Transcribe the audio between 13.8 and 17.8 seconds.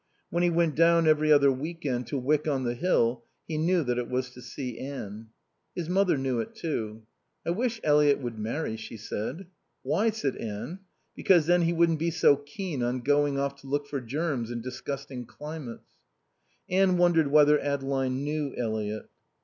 for germs in disgusting climates." Anne wondered whether